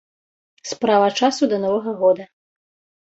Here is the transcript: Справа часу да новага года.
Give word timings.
Справа 0.69 1.07
часу 1.27 1.43
да 1.53 1.57
новага 1.67 1.91
года. 2.03 2.23